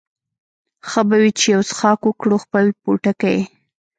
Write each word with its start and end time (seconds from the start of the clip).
ښه 0.89 1.01
به 1.07 1.15
وي 1.21 1.31
چې 1.39 1.45
یو 1.55 1.61
څښاک 1.69 1.99
وکړو، 2.05 2.35
خپل 2.45 2.65
پوټکی 2.81 3.29
یې. 3.35 3.41